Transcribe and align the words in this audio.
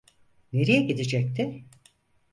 Nereye 0.53 0.81
gidecekti? 0.81 1.65